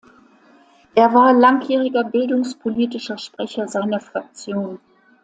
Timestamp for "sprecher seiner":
3.19-3.99